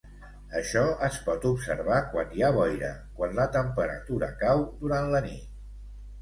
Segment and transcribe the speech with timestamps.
[0.59, 5.55] Això es pot observar quan hi ha boira, quan la temperatura cau durant la nit.